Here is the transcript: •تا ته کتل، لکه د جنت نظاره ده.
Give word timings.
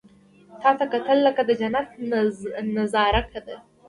•تا 0.61 0.69
ته 0.77 0.85
کتل، 0.93 1.17
لکه 1.27 1.41
د 1.45 1.51
جنت 1.59 1.87
نظاره 2.77 3.21
ده. 3.47 3.57